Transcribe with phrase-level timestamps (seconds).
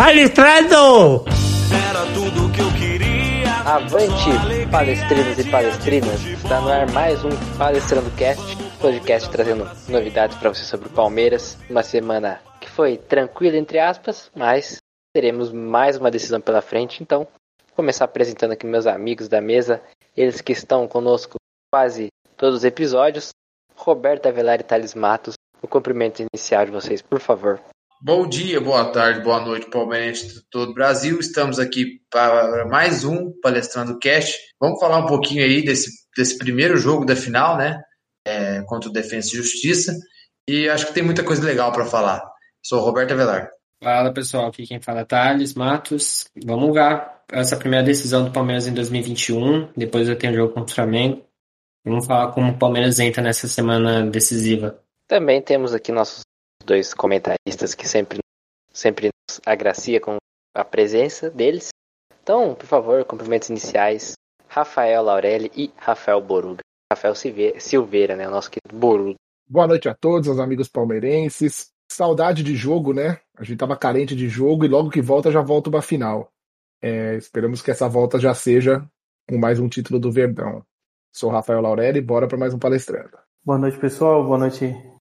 [0.00, 1.26] Palestrando!
[1.70, 3.52] Era tudo que eu queria.
[3.66, 4.30] Avante,
[4.72, 6.24] palestrinos e palestrinas!
[6.24, 7.28] Está no ar mais um
[7.58, 11.58] Palestrando Cast, podcast trazendo novidades para você sobre o Palmeiras.
[11.68, 14.78] Uma semana que foi tranquila, entre aspas, mas
[15.14, 17.02] teremos mais uma decisão pela frente.
[17.02, 17.28] Então,
[17.66, 19.82] vou começar apresentando aqui meus amigos da mesa,
[20.16, 21.34] eles que estão conosco
[21.70, 22.08] quase
[22.38, 23.32] todos os episódios.
[23.76, 27.60] Roberto Avelar e Thales Matos, o cumprimento inicial de vocês, por favor.
[28.02, 31.20] Bom dia, boa tarde, boa noite, palmeirense de todo o Brasil.
[31.20, 34.38] Estamos aqui para mais um Palestrando Cast.
[34.58, 37.78] Vamos falar um pouquinho aí desse, desse primeiro jogo da final, né?
[38.26, 39.94] É, contra o Defensa e Justiça.
[40.48, 42.26] E acho que tem muita coisa legal para falar.
[42.64, 43.50] Sou o Roberto Avelar.
[43.84, 46.24] Fala pessoal, aqui quem fala é Thales Matos.
[46.42, 49.72] Vamos lá, essa primeira decisão do Palmeiras em 2021.
[49.76, 51.22] Depois eu tenho o jogo contra o Flamengo.
[51.84, 54.82] Vamos falar como o Palmeiras entra nessa semana decisiva.
[55.06, 56.22] Também temos aqui nossos
[56.64, 58.18] dois comentaristas que sempre,
[58.72, 60.16] sempre nos agracia com
[60.54, 61.68] a presença deles.
[62.22, 64.12] Então, por favor, cumprimentos iniciais.
[64.48, 66.60] Rafael Laurelli e Rafael Boruga.
[66.92, 68.26] Rafael Silveira, né?
[68.26, 69.14] O nosso querido Boruga.
[69.48, 71.70] Boa noite a todos, os amigos palmeirenses.
[71.90, 73.20] Saudade de jogo, né?
[73.36, 76.30] A gente tava carente de jogo e logo que volta já volta uma final.
[76.82, 78.84] É, esperamos que essa volta já seja
[79.28, 80.64] com mais um título do Verdão.
[81.12, 83.18] Sou Rafael Laurelli, bora para mais um palestrando.
[83.44, 84.24] Boa noite, pessoal.
[84.24, 84.72] Boa noite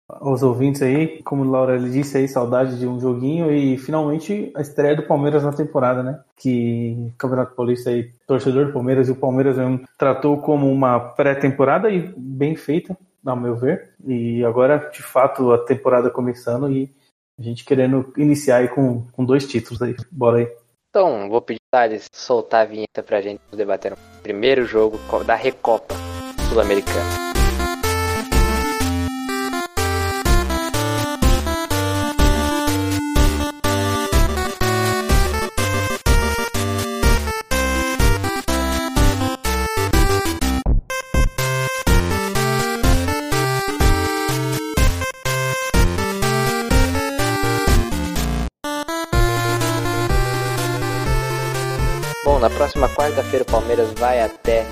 [0.08, 1.22] aos ouvintes aí.
[1.24, 5.54] Como Laurelli disse aí, saudade de um joguinho e finalmente a estreia do Palmeiras na
[5.54, 6.20] temporada, né?
[6.36, 11.00] Que o Campeonato Paulista aí, torcedor do Palmeiras e o Palmeiras mesmo tratou como uma
[11.00, 13.94] pré-temporada e bem feita, ao meu ver.
[14.06, 16.94] E agora, de fato, a temporada começando e
[17.40, 19.96] a gente querendo iniciar aí com, com dois títulos aí.
[20.12, 20.48] Bora aí.
[20.90, 25.96] Então, vou pedir a soltar a vinheta pra gente debater o primeiro jogo da Recopa
[26.50, 27.23] Sul-Americana.
[53.14, 54.64] Quarta-feira o Palmeiras vai até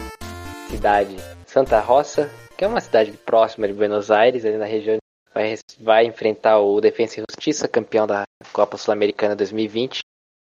[0.68, 1.16] cidade
[1.46, 4.98] Santa Roça, que é uma cidade próxima de Buenos Aires, ali na região.
[5.32, 10.00] Vai, vai enfrentar o Defensa e Justiça, campeão da Copa Sul-Americana 2020.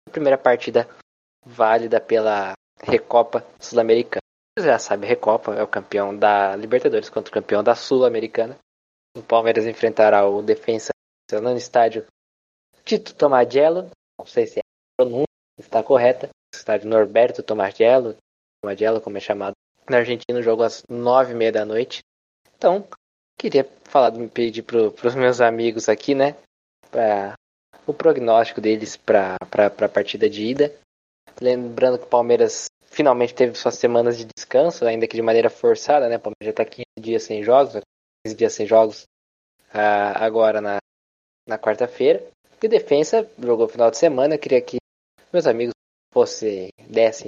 [0.07, 0.87] A primeira partida
[1.43, 4.21] válida pela Recopa Sul-Americana.
[4.55, 8.55] Você já sabe, Recopa é o campeão da Libertadores contra o campeão da Sul-Americana.
[9.17, 10.91] O Palmeiras enfrentará o Defensa
[11.31, 12.05] no estádio
[12.85, 13.89] Tito Tomagello.
[14.19, 15.25] Não sei se é a pronúncia
[15.59, 18.15] está correta estádio Norberto Tomagello,
[18.61, 19.53] Tomagello como é chamado
[19.89, 21.99] na Argentina, o jogo às nove e meia da noite.
[22.55, 22.87] Então,
[23.37, 26.35] queria falar, pedir para os meus amigos aqui, né,
[26.91, 27.33] pra,
[27.87, 30.73] o prognóstico deles para a partida de ida.
[31.41, 36.07] Lembrando que o Palmeiras finalmente teve suas semanas de descanso, ainda que de maneira forçada,
[36.07, 37.79] né, o Palmeiras já está 15 dias sem jogos,
[38.25, 39.03] 15 dias sem jogos
[39.73, 40.77] uh, agora na,
[41.47, 42.23] na quarta-feira.
[42.61, 44.77] E defesa jogou final de semana, queria que
[45.31, 45.71] meus amigos
[46.11, 47.27] fosse dessem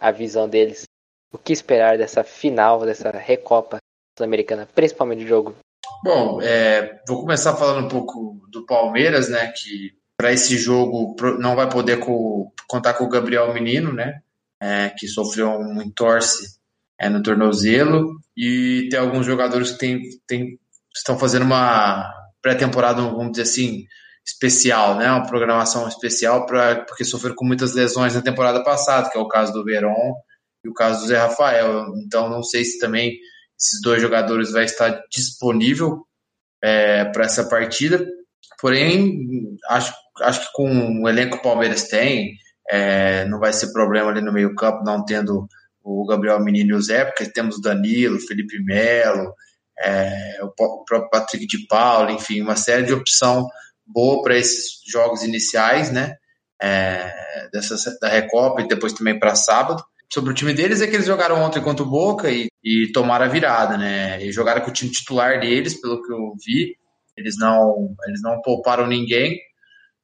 [0.00, 0.84] a visão deles,
[1.32, 3.78] o que esperar dessa final, dessa Recopa
[4.16, 5.54] Sul-Americana, principalmente do jogo?
[6.02, 11.56] Bom, é, vou começar falando um pouco do Palmeiras, né, que para esse jogo não
[11.56, 14.20] vai poder com, contar com o Gabriel Menino, né,
[14.60, 16.58] é, que sofreu um entorse
[16.98, 20.58] é, no tornozelo, e tem alguns jogadores que tem, tem,
[20.94, 23.86] estão fazendo uma pré-temporada, vamos dizer assim,
[24.28, 25.10] especial, né?
[25.10, 29.28] Uma programação especial para porque sofreram com muitas lesões na temporada passada, que é o
[29.28, 30.14] caso do Verón
[30.62, 31.86] e o caso do Zé Rafael.
[32.04, 33.16] Então não sei se também
[33.58, 36.06] esses dois jogadores vai estar disponível
[36.62, 38.06] é, para essa partida.
[38.60, 42.34] Porém, acho, acho que com o elenco que o Palmeiras tem,
[42.70, 45.48] é, não vai ser problema ali no meio campo, não tendo
[45.82, 49.32] o Gabriel Menino e o Zé, porque temos o Danilo, Felipe Melo,
[49.80, 53.48] é, o próprio Patrick de Paulo, enfim, uma série de opção
[53.88, 56.14] boa para esses jogos iniciais, né?
[56.60, 59.82] É, dessa, da Recopa e depois também para sábado.
[60.12, 63.26] Sobre o time deles é que eles jogaram ontem contra o Boca e, e tomaram
[63.26, 64.22] a virada, né?
[64.22, 66.76] E jogaram com o time titular deles, pelo que eu vi.
[67.16, 69.38] Eles não, eles não pouparam ninguém,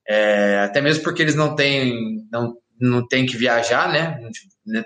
[0.07, 4.19] é, até mesmo porque eles não têm, não, não têm que viajar, né?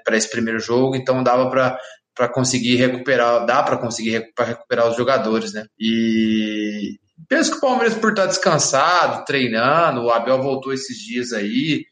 [0.05, 1.79] Para esse primeiro jogo, então dava para
[2.15, 5.65] para conseguir recuperar, dá para conseguir recuperar os jogadores, né?
[5.79, 11.85] E, Penso que o Palmeiras, por estar descansado, treinando, o Abel voltou esses dias aí.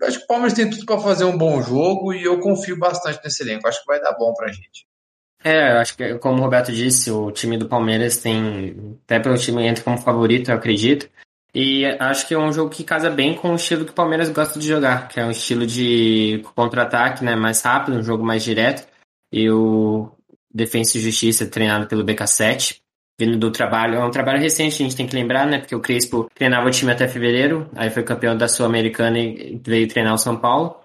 [0.00, 2.78] Eu acho que o Palmeiras tem tudo para fazer um bom jogo e eu confio
[2.78, 3.66] bastante nesse elenco.
[3.66, 4.86] Acho que vai dar bom pra gente.
[5.42, 9.66] É, acho que, como o Roberto disse, o time do Palmeiras tem, até pelo time
[9.66, 11.08] entra como favorito, eu acredito.
[11.54, 14.30] E acho que é um jogo que casa bem com o estilo que o Palmeiras
[14.30, 18.44] gosta de jogar, que é um estilo de contra-ataque, né, mais rápido, um jogo mais
[18.44, 18.86] direto.
[19.32, 20.12] E o
[20.52, 22.80] Defensa e Justiça treinado pelo BK7,
[23.20, 25.80] vindo do trabalho, é um trabalho recente, a gente tem que lembrar, né, porque o
[25.80, 30.18] Crespo treinava o time até fevereiro, aí foi campeão da Sul-Americana e veio treinar o
[30.18, 30.76] São Paulo.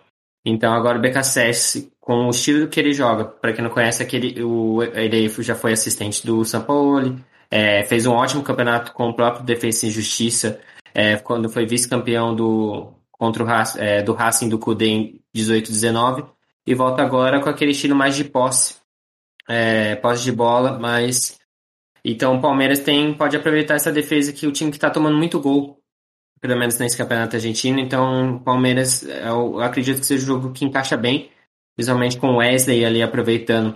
[0.44, 4.44] Então agora o BK7, com o estilo que ele joga, para quem não conhece, aquele,
[4.44, 7.18] o, ele já foi assistente do São Paulo,
[7.50, 10.60] é, fez um ótimo campeonato com o próprio Defesa e Justiça,
[10.94, 13.48] é, quando foi vice-campeão do, contra o,
[13.80, 16.28] é, do Racing do Cudê em 18-19,
[16.68, 18.76] e volta agora com aquele estilo mais de posse,
[19.48, 21.40] é, posse de bola, mas...
[22.08, 25.40] Então o Palmeiras tem, pode aproveitar essa defesa que o time que está tomando muito
[25.40, 25.80] gol,
[26.40, 30.64] pelo menos nesse campeonato argentino, então o Palmeiras, eu acredito que seja um jogo que
[30.64, 31.32] encaixa bem,
[31.76, 33.76] principalmente com o Wesley ali aproveitando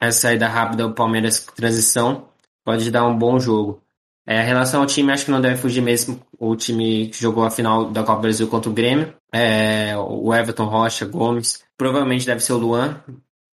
[0.00, 2.28] essa saída rápida do Palmeiras transição,
[2.64, 3.80] pode dar um bom jogo.
[4.26, 7.44] É, em relação ao time, acho que não deve fugir mesmo o time que jogou
[7.44, 9.14] a final da Copa do Brasil contra o Grêmio.
[9.30, 11.62] É, o Everton Rocha, Gomes.
[11.76, 13.02] Provavelmente deve ser o Luan.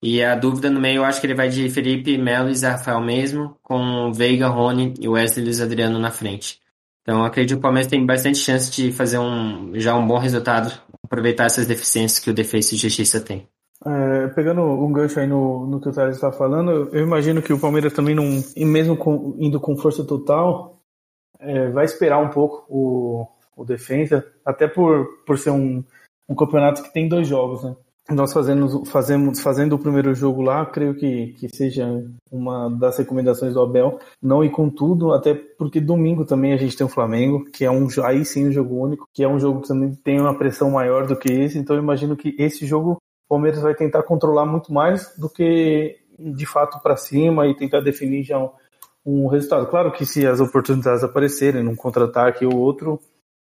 [0.04, 3.00] E a dúvida no meio, eu acho que ele vai de Felipe Melo e Rafael
[3.02, 6.60] mesmo, com Veiga, Rony e Wesley Luiz Adriano na frente.
[7.02, 10.72] Então acredito que o Palmeiras tem bastante chance de fazer um, já um bom resultado,
[11.04, 13.48] aproveitar essas deficiências que o Defesa e Justiça tem.
[13.86, 17.52] É, pegando um gancho aí no, no que o Thales está falando, eu imagino que
[17.52, 20.80] o Palmeiras também não, mesmo com, indo com força total,
[21.40, 25.84] é, vai esperar um pouco o, o defesa, até por, por ser um,
[26.30, 27.76] um campeonato que tem dois jogos, né?
[28.10, 31.88] Nós fazendo, fazemos, fazendo o primeiro jogo lá, creio que, que seja
[32.30, 36.76] uma das recomendações do Abel, não ir com tudo, até porque domingo também a gente
[36.76, 39.62] tem o Flamengo, que é um aí sim um jogo único, que é um jogo
[39.62, 42.98] que também tem uma pressão maior do que esse, então eu imagino que esse jogo
[43.32, 48.24] Palmeiras vai tentar controlar muito mais do que de fato para cima e tentar definir
[48.24, 48.50] já um,
[49.06, 49.68] um, resultado.
[49.68, 53.00] Claro que se as oportunidades aparecerem num contra-ataque ou outro,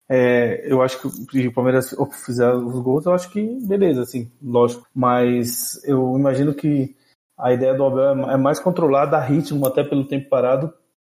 [0.09, 4.87] é, eu acho que o Palmeiras fizer os gols, eu acho que beleza, assim, lógico.
[4.95, 6.95] Mas eu imagino que
[7.39, 10.73] a ideia do Abel é mais controlar, dar ritmo até pelo tempo parado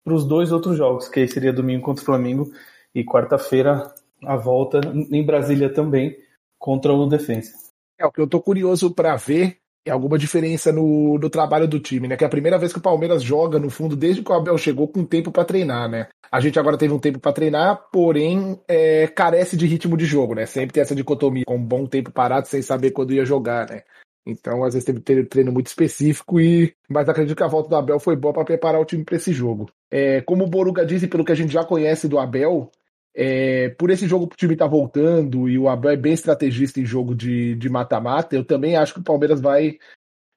[0.05, 2.51] para os dois outros jogos, que aí seria domingo contra o Flamengo
[2.95, 3.93] e quarta-feira
[4.23, 6.17] a volta em Brasília também
[6.59, 7.53] contra o Defensa.
[7.99, 11.79] É, o que eu tô curioso para ver é alguma diferença no, no trabalho do
[11.79, 12.17] time, né?
[12.17, 14.57] Que é a primeira vez que o Palmeiras joga, no fundo, desde que o Abel
[14.57, 16.09] chegou, com tempo para treinar, né?
[16.35, 20.35] A gente agora teve um tempo para treinar, porém é, carece de ritmo de jogo,
[20.35, 20.47] né?
[20.47, 23.85] Sempre tem essa dicotomia, com um bom tempo parado sem saber quando ia jogar, né?
[24.27, 28.01] Então, às vezes teve treino muito específico e, mas acredito que a volta do Abel
[28.01, 29.71] foi boa para preparar o time para esse jogo.
[29.89, 32.69] É, como o Boruga disse, pelo que a gente já conhece do Abel,
[33.15, 36.85] é, por esse jogo o time tá voltando e o Abel é bem estrategista em
[36.85, 39.79] jogo de mata-mata, eu também acho que o Palmeiras vai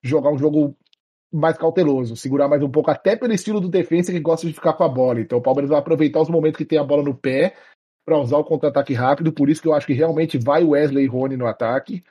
[0.03, 0.77] jogar um jogo
[1.31, 4.73] mais cauteloso, segurar mais um pouco, até pelo estilo do defensa que gosta de ficar
[4.73, 5.19] com a bola.
[5.19, 7.55] Então o Palmeiras vai aproveitar os momentos que tem a bola no pé
[8.05, 11.03] para usar o contra-ataque rápido, por isso que eu acho que realmente vai o Wesley
[11.05, 12.03] e Rony no ataque.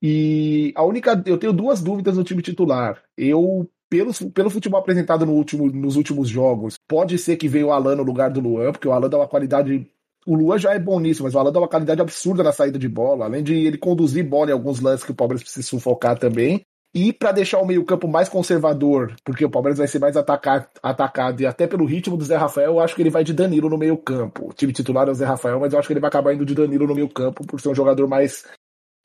[0.00, 1.22] E a única.
[1.26, 3.02] Eu tenho duas dúvidas no time titular.
[3.16, 7.72] Eu pelo, pelo futebol apresentado no último, nos últimos jogos, pode ser que veio o
[7.72, 9.86] Alan no lugar do Luan, porque o Alan dá uma qualidade
[10.24, 12.78] o Luan já é bom nisso, mas o Alan dá uma qualidade absurda na saída
[12.78, 16.18] de bola, além de ele conduzir bola em alguns lances que o Palmeiras precisa sufocar
[16.18, 16.62] também.
[16.94, 21.40] E para deixar o meio-campo mais conservador, porque o Palmeiras vai ser mais atacado, atacado
[21.40, 23.78] e até pelo ritmo do Zé Rafael, eu acho que ele vai de Danilo no
[23.78, 24.50] meio-campo.
[24.50, 26.44] O time titular é o Zé Rafael, mas eu acho que ele vai acabar indo
[26.44, 28.46] de Danilo no meio-campo por ser um jogador mais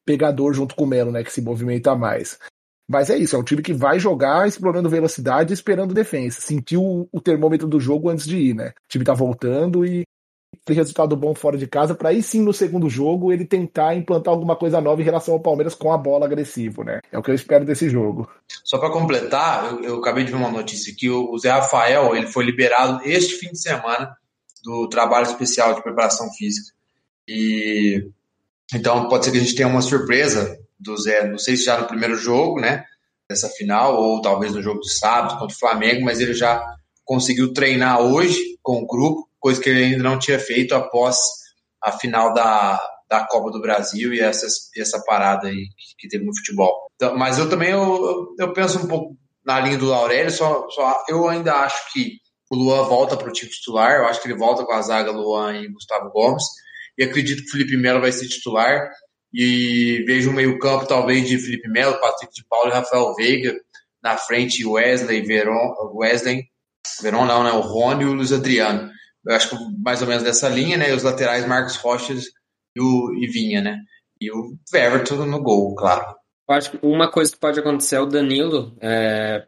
[0.06, 2.38] pegador junto com o Melo, né, que se movimenta mais.
[2.90, 6.40] Mas é isso, é um time que vai jogar explorando velocidade esperando defesa.
[6.40, 8.70] Sentiu o termômetro do jogo antes de ir, né?
[8.70, 10.04] O time tá voltando e
[10.74, 14.56] resultado bom fora de casa, para aí sim no segundo jogo ele tentar implantar alguma
[14.56, 17.00] coisa nova em relação ao Palmeiras com a bola agressivo, né?
[17.12, 18.30] É o que eu espero desse jogo.
[18.64, 22.28] Só para completar, eu, eu, acabei de ver uma notícia que o, Zé Rafael ele
[22.28, 24.16] foi liberado este fim de semana
[24.64, 26.74] do trabalho especial de preparação física.
[27.28, 28.06] E
[28.74, 31.80] então pode ser que a gente tenha uma surpresa do Zé, não sei se já
[31.80, 32.84] no primeiro jogo, né?
[33.30, 36.62] Dessa final, ou talvez no jogo de sábado contra o Flamengo, mas ele já
[37.04, 41.18] conseguiu treinar hoje com o grupo coisa que ele ainda não tinha feito após
[41.84, 42.80] a final da,
[43.10, 45.68] da Copa do Brasil e essa, essa parada aí
[45.98, 46.90] que, teve no futebol.
[46.96, 51.04] Então, mas eu também eu, eu penso um pouco na linha do Aurélio, só, só
[51.08, 52.18] eu ainda acho que
[52.52, 55.12] o Luan volta para o time titular, eu acho que ele volta com a zaga
[55.12, 56.44] Luan e Gustavo Gomes,
[56.98, 58.90] e acredito que o Felipe Melo vai ser titular,
[59.34, 63.56] e vejo um meio campo talvez de Felipe Melo, Patrick de Paulo e Rafael Veiga,
[64.02, 66.46] na frente Wesley, Veron, Wesley,
[67.02, 68.92] Veron não, né, o Rony e o Luiz Adriano
[69.28, 70.90] eu acho que mais ou menos dessa linha, né?
[70.90, 72.26] E os laterais Marcos Rochas
[72.76, 73.80] e o e Vinha, né?
[74.20, 76.16] E o Everton no gol, claro.
[76.50, 79.46] Eu acho que uma coisa que pode acontecer é o Danilo é,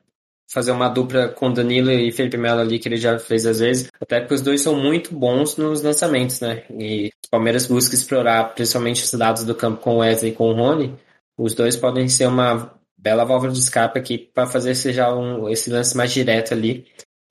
[0.51, 3.89] fazer uma dupla com Danilo e Felipe Melo ali, que ele já fez às vezes,
[4.01, 6.65] até porque os dois são muito bons nos lançamentos, né?
[6.71, 10.49] E o Palmeiras busca explorar principalmente os lados do campo com o Wesley e com
[10.49, 10.93] o Rony.
[11.37, 15.69] Os dois podem ser uma bela válvula de escape aqui para fazer seja um, esse
[15.69, 16.85] lance mais direto ali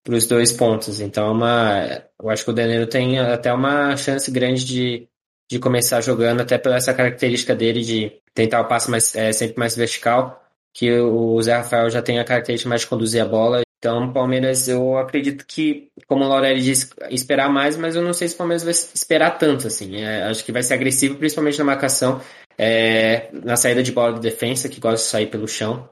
[0.04, 1.00] para os dois pontos.
[1.00, 5.08] Então, é uma, eu acho que o Danilo tem até uma chance grande de,
[5.50, 9.58] de começar jogando, até pela essa característica dele de tentar o passe mais, é, sempre
[9.58, 10.42] mais vertical
[10.78, 13.62] que o Zé Rafael já tem a característica mais de conduzir a bola.
[13.78, 18.28] Então, Palmeiras, eu acredito que, como o Laurelli disse, esperar mais, mas eu não sei
[18.28, 19.96] se o Palmeiras vai esperar tanto, assim.
[19.96, 22.20] É, acho que vai ser agressivo, principalmente na marcação,
[22.56, 25.88] é, na saída de bola de defesa, que gosta de sair pelo chão.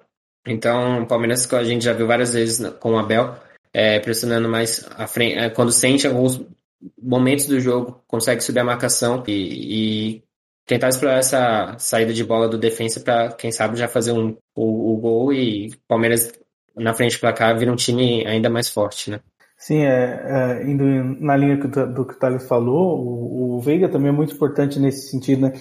[0.47, 3.37] Então, o Palmeiras, a gente já viu várias vezes com o Abel,
[3.77, 6.43] é, pressionando mais à frente, é, quando sente alguns
[6.99, 10.25] momentos do jogo, consegue subir a marcação e, e
[10.65, 14.95] tentar explorar essa saída de bola do defensa para, quem sabe, já fazer um, o,
[14.95, 16.33] o gol e Palmeiras
[16.75, 19.21] na frente do placar vira um time ainda mais forte, né?
[19.59, 20.85] Sim, é, é, indo
[21.21, 25.11] na linha do que o Thales falou, o, o, Veiga também é muito importante nesse
[25.11, 25.53] sentido, né?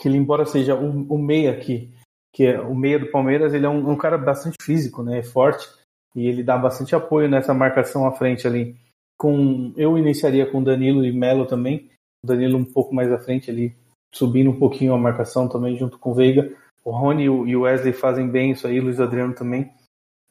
[0.00, 1.92] Que ele, embora seja o, o meia aqui,
[2.32, 5.18] que é o meia do Palmeiras, ele é um, um, cara bastante físico, né?
[5.18, 5.68] É forte
[6.14, 8.76] e ele dá bastante apoio nessa marcação à frente ali.
[9.18, 11.88] Com eu iniciaria com Danilo e Melo também,
[12.24, 13.74] Danilo um pouco mais à frente ali,
[14.12, 16.52] subindo um pouquinho a marcação também junto com o Veiga.
[16.84, 19.70] O Rony e o Wesley fazem bem isso aí, Luiz Adriano também.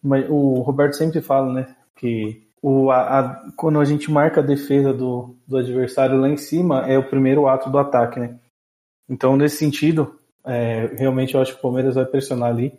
[0.04, 4.44] Mas o Roberto sempre fala, né, que o, a, a, quando a gente marca a
[4.44, 8.40] defesa do, do adversário lá em cima, é o primeiro ato do ataque, né?
[9.10, 12.74] Então, nesse sentido, é, realmente eu acho que o Palmeiras vai pressionar ali,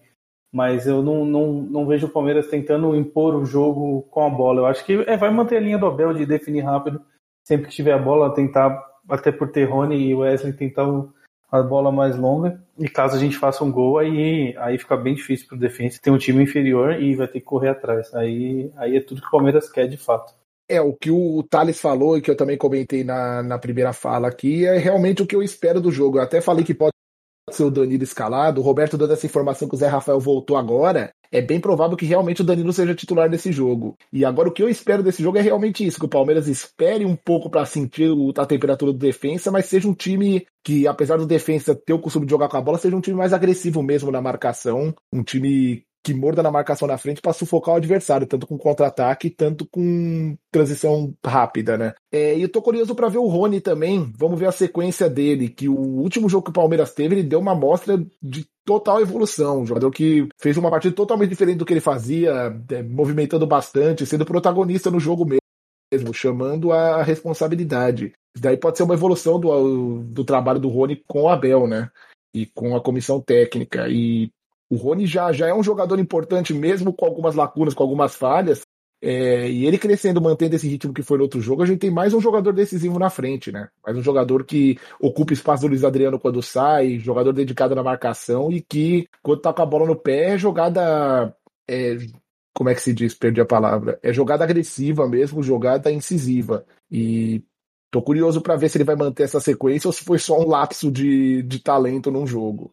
[0.53, 4.61] mas eu não, não, não vejo o Palmeiras tentando impor o jogo com a bola.
[4.61, 7.01] Eu acho que é, vai manter a linha do Abel de definir rápido,
[7.43, 10.87] sempre que tiver a bola, tentar até por ter Rony e Wesley tentar
[11.51, 12.63] a bola mais longa.
[12.79, 15.99] E caso a gente faça um gol, aí, aí fica bem difícil pro defesa.
[16.03, 18.15] Tem um time inferior e vai ter que correr atrás.
[18.15, 20.35] Aí, aí é tudo que o Palmeiras quer de fato.
[20.69, 24.29] É, o que o Thales falou e que eu também comentei na, na primeira fala
[24.29, 26.19] aqui é realmente o que eu espero do jogo.
[26.19, 26.93] Eu até falei que pode
[27.57, 28.61] ser o Danilo escalado.
[28.61, 31.13] O Roberto dando essa informação que o Zé Rafael voltou agora.
[31.31, 33.97] É bem provável que realmente o Danilo seja titular desse jogo.
[34.13, 37.05] E agora o que eu espero desse jogo é realmente isso: que o Palmeiras espere
[37.05, 41.27] um pouco para sentir a temperatura do defensa, mas seja um time que, apesar do
[41.27, 44.11] defensa ter o costume de jogar com a bola, seja um time mais agressivo mesmo
[44.11, 44.95] na marcação.
[45.13, 49.31] Um time que morda na marcação na frente para sufocar o adversário, tanto com contra-ataque,
[49.31, 51.95] tanto com transição rápida, né?
[52.11, 54.13] É, e eu tô curioso para ver o Rony também.
[54.19, 57.39] Vamos ver a sequência dele, que o último jogo que o Palmeiras teve, ele deu
[57.39, 59.61] uma amostra de total evolução.
[59.61, 64.05] Um jogador que fez uma partida totalmente diferente do que ele fazia, é, movimentando bastante,
[64.05, 68.13] sendo protagonista no jogo mesmo, chamando a responsabilidade.
[68.37, 71.91] Daí pode ser uma evolução do, do trabalho do Rony com o Abel, né?
[72.35, 73.89] E com a comissão técnica.
[73.89, 74.31] E
[74.73, 78.63] o Rony já, já é um jogador importante, mesmo com algumas lacunas, com algumas falhas.
[79.03, 81.91] É, e ele crescendo, mantendo esse ritmo que foi no outro jogo, a gente tem
[81.91, 83.69] mais um jogador decisivo na frente, né?
[83.85, 88.51] Mais um jogador que ocupa espaço do Luiz Adriano quando sai, jogador dedicado na marcação
[88.51, 91.37] e que, quando tá com a bola no pé, é jogada.
[91.69, 91.99] É,
[92.55, 93.13] como é que se diz?
[93.13, 94.01] Perdi a palavra.
[94.03, 96.65] É jogada agressiva mesmo, jogada incisiva.
[96.91, 97.45] E
[97.91, 100.49] tô curioso para ver se ele vai manter essa sequência ou se foi só um
[100.49, 102.73] lapso de, de talento num jogo.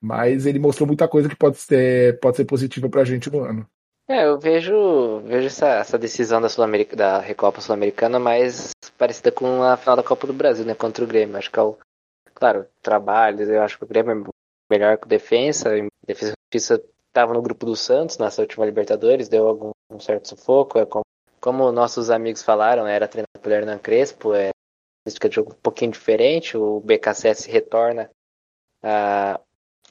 [0.00, 3.68] Mas ele mostrou muita coisa que pode ser, pode ser positiva pra gente no ano.
[4.10, 6.64] É, eu vejo, vejo essa, essa decisão da, Sul
[6.96, 10.74] da Recopa Sul-Americana mais parecida com a final da Copa do Brasil, né?
[10.74, 11.36] Contra o Grêmio.
[11.36, 11.76] Acho que é o.
[12.34, 14.30] Claro, trabalho, eu acho que o Grêmio é
[14.70, 15.70] melhor que o defesa.
[16.06, 20.28] Defesa e Justiça estava no grupo do Santos nessa última Libertadores, deu algum um certo
[20.28, 20.78] sufoco.
[20.78, 21.04] É como,
[21.40, 24.50] como nossos amigos falaram, era treinado pelo Hernan Crespo, é
[25.06, 26.56] de jogo um pouquinho diferente.
[26.56, 28.10] O BKSS retorna
[28.82, 29.40] a,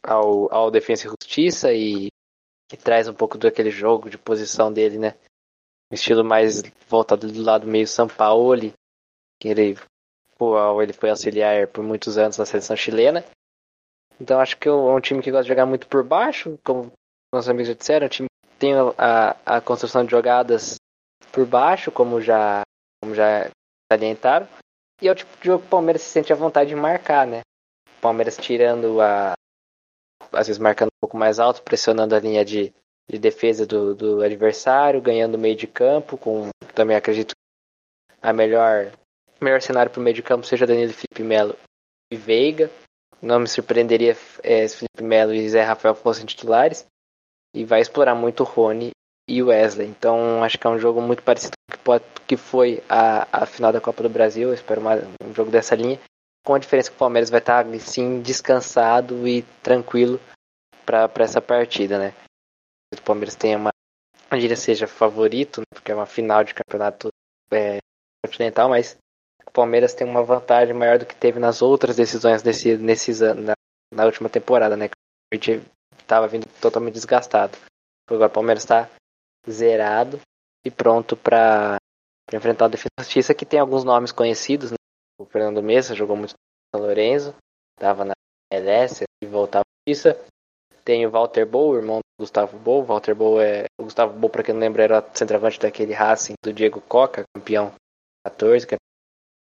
[0.04, 2.08] ao, ao Defensa e Justiça e
[2.68, 5.16] que traz um pouco daquele jogo de posição dele, né?
[5.92, 8.74] Um estilo mais voltado do lado meio São Paulo,
[9.39, 9.77] que ele,
[10.38, 13.24] pô, ele foi auxiliar por muitos anos na seleção chilena.
[14.20, 16.92] Então acho que é um time que gosta de jogar muito por baixo, como
[17.34, 20.75] nossos amigos já disseram, é um time que tem a, a construção de jogadas
[21.32, 22.63] por baixo, como já,
[23.01, 23.50] como já
[23.92, 24.48] salientaram.
[25.01, 27.27] E é o tipo de jogo que o Palmeiras se sente à vontade de marcar,
[27.27, 27.42] né?
[27.98, 29.34] O Palmeiras tirando a,
[30.31, 32.74] às vezes marcando um pouco mais alto, pressionando a linha de,
[33.10, 37.34] de defesa do, do adversário, ganhando meio de campo, com também acredito
[38.22, 38.91] a melhor
[39.39, 41.55] melhor cenário para o meio de campo seja Danilo Felipe Melo
[42.12, 42.69] e Veiga.
[43.22, 46.86] Não me surpreenderia é, se Felipe Melo e Zé Rafael fossem titulares.
[47.55, 48.91] E vai explorar muito o Rony
[49.27, 49.88] e o Wesley.
[49.88, 53.46] Então acho que é um jogo muito parecido com que, pode, que foi a, a
[53.46, 54.50] final da Copa do Brasil.
[54.50, 56.00] Eu espero mais um jogo dessa linha
[56.48, 60.18] com a diferença que o Palmeiras vai estar sim descansado e tranquilo
[60.86, 62.13] para essa partida, né?
[62.94, 63.70] O Palmeiras tem uma
[64.32, 67.10] não diria seja favorito, né, porque é uma final de campeonato
[67.51, 67.80] é,
[68.25, 68.98] continental, mas
[69.46, 73.44] o Palmeiras tem uma vantagem maior do que teve nas outras decisões desse, nesses anos,
[73.44, 73.54] na,
[73.94, 74.89] na última temporada, né?
[75.34, 75.62] A gente
[76.00, 77.58] estava vindo totalmente desgastado.
[78.10, 78.89] Agora o Palmeiras está
[79.50, 80.22] zerado
[80.66, 81.75] e pronto para
[82.34, 84.72] enfrentar o Defesa Justiça, que tem alguns nomes conhecidos.
[84.72, 84.76] Né?
[85.19, 87.33] O Fernando Mesa jogou muito no São Lourenço,
[87.75, 88.13] estava na
[88.51, 90.19] LS e voltava à Justiça.
[90.86, 92.83] Tem o Walter Bow, irmão do Gustavo Bow.
[92.83, 93.65] Walter Bow é.
[93.79, 97.74] O Gustavo Bow, para quem não lembra, era centroavante daquele Racing do Diego Coca, campeão
[98.25, 98.77] 14, campeão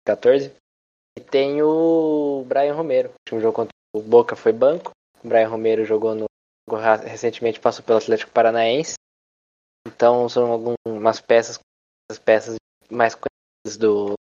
[0.07, 0.55] 14.
[1.19, 3.11] E tem o Brian Romero.
[3.11, 4.93] O último jogo contra o Boca foi banco.
[5.23, 6.27] O Brian Romero jogou no.
[7.05, 8.95] Recentemente passou pelo Atlético Paranaense.
[9.87, 11.59] Então são algumas peças,
[12.11, 12.57] as peças
[12.91, 14.15] mais conhecidas do,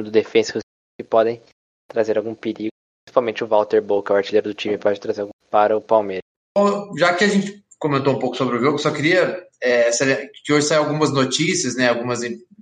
[0.00, 0.58] do defensa
[0.98, 1.40] que podem
[1.88, 2.70] trazer algum perigo.
[3.04, 6.22] Principalmente o Walter que é o artilheiro do time, pode trazer algum para o Palmeiras.
[6.56, 9.90] Bom, já que a gente comentou um pouco sobre o jogo, só queria é,
[10.44, 11.88] que hoje saem algumas notícias, né?
[11.88, 12.20] Algumas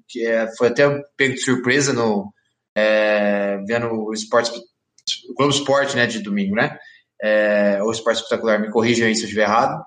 [0.09, 2.33] que é, foi até pego de surpresa no
[2.77, 4.51] é, vendo o esporte,
[5.31, 6.77] o Globo Esporte, né, de domingo, né?
[7.23, 9.83] É, ou Esporte Espetacular, me corrijam aí se eu estiver errado.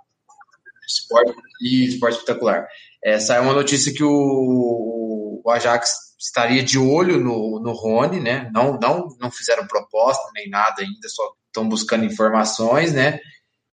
[0.87, 2.67] Esporte e Esporte Espetacular.
[3.03, 8.49] É, saiu uma notícia que o, o Ajax estaria de olho no, no Rony, né?
[8.53, 13.19] Não, não, não fizeram proposta nem nada ainda, só estão buscando informações, né?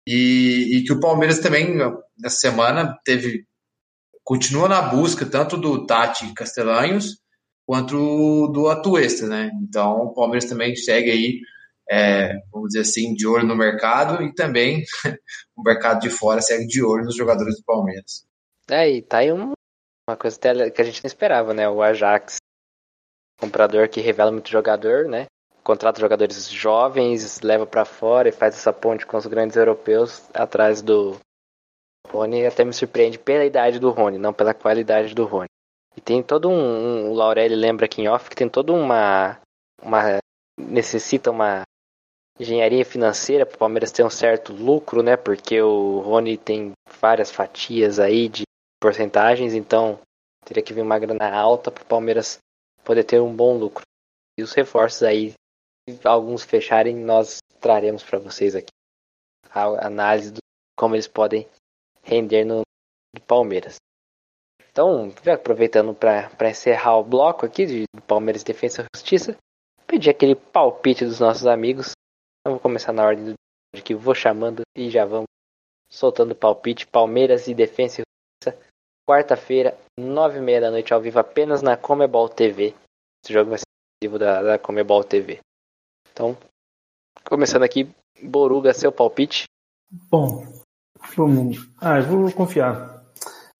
[0.06, 1.78] E, e, que o Palmeiras também,
[2.18, 3.46] nessa semana, teve
[4.24, 7.18] continua na busca tanto do Tati Castelanhos
[7.66, 9.50] quanto do Atuesta, né?
[9.62, 11.40] Então o Palmeiras também segue aí,
[11.90, 14.84] é, vamos dizer assim, de olho no mercado e também
[15.56, 18.26] o mercado de fora segue de olho nos jogadores do Palmeiras.
[18.68, 19.52] É, e tá aí um,
[20.08, 20.38] uma coisa
[20.70, 21.68] que a gente não esperava, né?
[21.68, 22.36] O Ajax,
[23.40, 25.26] comprador que revela muito jogador, né?
[25.62, 30.82] contrata jogadores jovens, leva para fora e faz essa ponte com os grandes europeus atrás
[30.82, 31.16] do
[32.08, 32.46] Rony.
[32.46, 35.48] Até me surpreende pela idade do Rony, não pela qualidade do Rony.
[35.96, 39.38] E tem todo um, um o Laurelli lembra aqui em off que tem toda uma
[39.80, 40.18] uma
[40.58, 41.62] necessita uma
[42.38, 45.16] engenharia financeira para o Palmeiras ter um certo lucro, né?
[45.16, 48.42] Porque o Rony tem várias fatias aí de
[48.82, 50.00] porcentagens, então
[50.44, 52.38] teria que vir uma grana alta para o Palmeiras
[52.82, 53.84] poder ter um bom lucro.
[54.36, 55.34] E os reforços aí
[56.04, 58.72] alguns fecharem, nós traremos para vocês aqui
[59.50, 60.38] a análise de
[60.76, 61.48] como eles podem
[62.02, 62.62] render no,
[63.14, 63.76] no Palmeiras.
[64.70, 69.36] Então, aproveitando para encerrar o bloco aqui de, de Palmeiras Defesa e Justiça,
[69.86, 71.92] pedir aquele palpite dos nossos amigos.
[72.44, 73.34] Eu vou começar na ordem
[73.74, 75.26] de que vou chamando e já vamos
[75.90, 76.86] soltando palpite.
[76.86, 78.11] Palmeiras e Defesa e
[79.08, 82.74] quarta-feira, nove e meia da noite, ao vivo, apenas na Comebol TV.
[83.24, 83.64] Esse jogo vai ser
[84.02, 85.40] vivo da, da Comebol TV.
[86.12, 86.36] Então,
[87.24, 87.88] começando aqui,
[88.22, 89.44] Boruga, seu palpite.
[90.10, 90.44] Bom,
[91.16, 91.58] vamos.
[91.80, 93.02] Ah, eu vou confiar.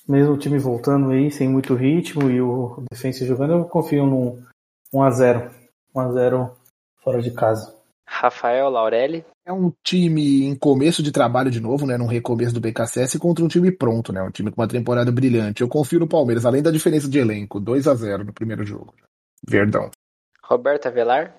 [0.08, 4.44] Mesmo o time voltando aí, sem muito ritmo e o defensa jogando, eu confio num
[4.92, 5.50] 1x0.
[5.94, 6.56] 1x0
[7.02, 7.76] fora de casa.
[8.08, 9.24] Rafael Laurelli.
[9.44, 11.98] É um time em começo de trabalho de novo, né?
[11.98, 14.22] Num recomeço do BKSS contra um time pronto, né?
[14.22, 15.62] Um time com uma temporada brilhante.
[15.62, 17.58] Eu confio no Palmeiras, além da diferença de elenco.
[17.58, 18.94] 2 a 0 no primeiro jogo.
[19.46, 19.90] Verdão.
[20.44, 21.36] Roberto Avelar.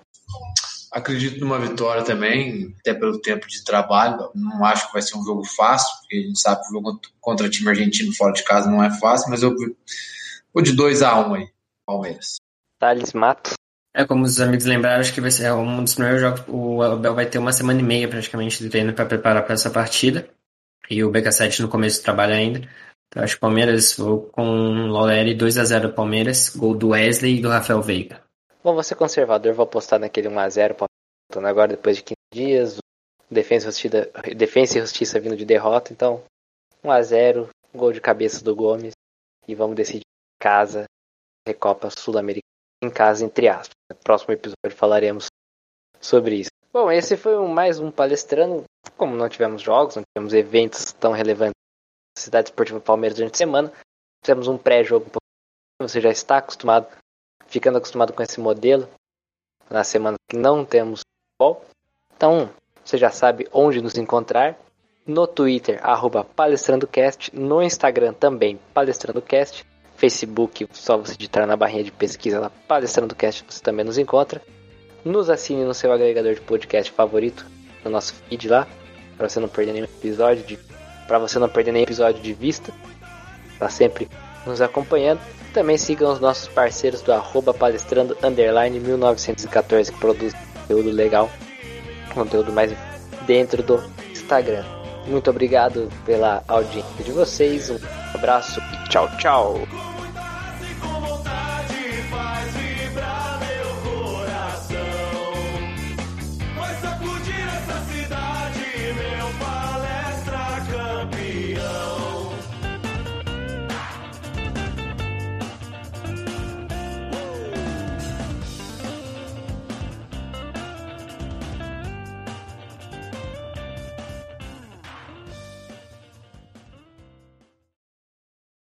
[0.92, 4.30] Acredito numa vitória também, até pelo tempo de trabalho.
[4.34, 7.00] Não acho que vai ser um jogo fácil, porque a gente sabe que o jogo
[7.20, 9.54] contra o time argentino fora de casa não é fácil, mas eu
[10.52, 11.48] vou de 2 a 1 um aí,
[11.86, 12.36] Palmeiras.
[12.78, 13.54] Thales Mato.
[13.96, 16.42] É, como os amigos lembraram, acho que vai ser um dos primeiros jogos.
[16.48, 19.70] O Abel vai ter uma semana e meia praticamente de treino para preparar para essa
[19.70, 20.28] partida.
[20.90, 22.68] E o BK7 no começo do trabalho ainda.
[23.06, 26.88] Então acho que o Palmeiras, vou com o Lauleri 2 a 0 Palmeiras, gol do
[26.88, 28.20] Wesley e do Rafael Veiga.
[28.64, 30.74] Bom, ser conservador, vou apostar naquele 1x0
[31.30, 32.78] voltando agora depois de 15 dias.
[33.30, 36.24] Defesa Justiça, defesa e Justiça vindo de derrota, então
[36.84, 38.92] 1x0, gol de cabeça do Gomes.
[39.46, 40.02] E vamos decidir
[40.40, 40.84] casa,
[41.46, 42.53] Recopa Sul-Americana
[42.84, 43.74] em casa, entre aspas.
[43.90, 45.26] No próximo episódio falaremos
[46.00, 46.50] sobre isso.
[46.72, 48.64] Bom, esse foi mais um palestrando.
[48.96, 51.54] Como não tivemos jogos, não tivemos eventos tão relevantes
[52.16, 53.72] na Cidade Esportiva Palmeiras durante a semana,
[54.22, 55.06] fizemos um pré-jogo.
[55.80, 56.86] Você já está acostumado
[57.46, 58.88] ficando acostumado com esse modelo
[59.70, 61.02] na semana que não temos
[61.38, 61.64] futebol.
[62.16, 62.50] Então,
[62.84, 64.58] você já sabe onde nos encontrar.
[65.06, 67.30] No Twitter, arroba palestrandocast.
[67.34, 69.64] No Instagram também, palestrandocast.
[70.04, 74.42] Facebook, só você digitar na barrinha de pesquisa lá, palestrandocast, você também nos encontra.
[75.02, 77.46] Nos assine no seu agregador de podcast favorito,
[77.82, 78.68] no nosso feed lá,
[79.16, 80.58] para você não perder nenhum episódio de
[81.06, 82.70] para você não perder nenhum episódio de vista.
[83.58, 84.08] Tá sempre
[84.46, 85.20] nos acompanhando.
[85.54, 91.30] Também sigam os nossos parceiros do arroba palestrando underline 1914 que produz conteúdo legal,
[92.12, 92.74] conteúdo mais
[93.26, 94.64] dentro do Instagram.
[95.06, 97.78] Muito obrigado pela audiência de vocês, um
[98.14, 99.93] abraço e tchau, tchau.